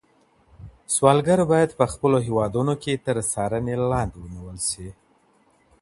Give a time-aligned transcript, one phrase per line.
[0.93, 4.89] سوالګر باید په خپلو هېوادونو کې تر څارنې لاندې ونیول شي.